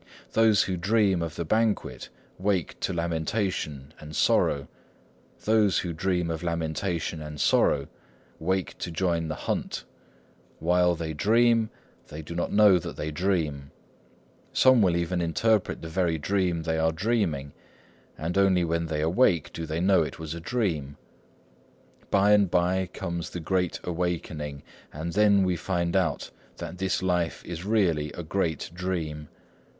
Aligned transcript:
"Those 0.31 0.63
who 0.63 0.77
dream 0.77 1.21
of 1.21 1.35
the 1.35 1.45
banquet 1.45 2.09
wake 2.39 2.79
to 2.79 2.91
lamentation 2.91 3.93
and 3.99 4.15
sorrow. 4.15 4.67
Those 5.43 5.77
who 5.77 5.93
dream 5.93 6.31
of 6.31 6.41
lamentation 6.41 7.21
and 7.21 7.39
sorrow 7.39 7.87
wake 8.39 8.75
to 8.79 8.89
join 8.89 9.27
the 9.27 9.35
hunt. 9.45 9.83
While 10.57 10.95
they 10.95 11.13
dream, 11.13 11.69
they 12.07 12.23
do 12.23 12.33
not 12.33 12.51
know 12.51 12.79
that 12.79 12.95
they 12.95 13.11
dream. 13.11 13.69
Some 14.51 14.81
will 14.81 14.95
even 14.97 15.21
interpret 15.21 15.83
the 15.83 15.87
very 15.87 16.17
dream 16.17 16.63
they 16.63 16.79
are 16.79 16.91
dreaming; 16.91 17.53
and 18.17 18.39
only 18.39 18.63
when 18.65 18.87
they 18.87 19.01
awake 19.01 19.53
do 19.53 19.67
they 19.67 19.79
know 19.81 20.01
it 20.01 20.17
was 20.17 20.33
a 20.33 20.39
dream. 20.39 20.97
By 22.09 22.31
and 22.31 22.49
by 22.49 22.87
comes 22.87 23.29
the 23.29 23.39
Great 23.39 23.79
Awakening, 23.83 24.63
and 24.91 25.13
then 25.13 25.43
we 25.43 25.55
find 25.55 25.95
out 25.95 26.31
that 26.57 26.79
this 26.79 27.03
life 27.03 27.45
is 27.45 27.63
really 27.65 28.11
a 28.13 28.23
great 28.23 28.71
dream. 28.73 29.27